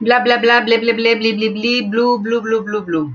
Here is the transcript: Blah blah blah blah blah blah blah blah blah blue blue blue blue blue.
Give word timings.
Blah 0.00 0.20
blah 0.24 0.38
blah 0.38 0.60
blah 0.60 0.80
blah 0.82 0.92
blah 0.94 1.14
blah 1.18 1.32
blah 1.38 1.50
blah 1.54 1.82
blue 1.90 2.18
blue 2.18 2.40
blue 2.40 2.62
blue 2.62 2.82
blue. 2.82 3.08